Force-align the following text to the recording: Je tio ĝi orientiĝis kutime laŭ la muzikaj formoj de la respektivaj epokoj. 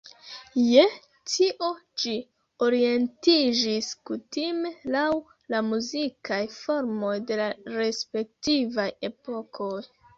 Je 0.59 0.85
tio 1.31 1.67
ĝi 2.03 2.13
orientiĝis 2.69 3.91
kutime 4.09 4.73
laŭ 4.97 5.05
la 5.55 5.63
muzikaj 5.71 6.43
formoj 6.59 7.17
de 7.31 7.43
la 7.45 7.51
respektivaj 7.81 8.93
epokoj. 9.15 9.77